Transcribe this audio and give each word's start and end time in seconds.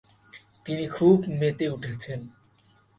তিনি 0.65 0.85
খুব 0.87 1.17
মেতে 1.39 1.65
উঠেছেন। 1.69 2.19